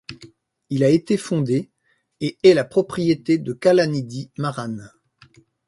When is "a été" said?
0.83-1.15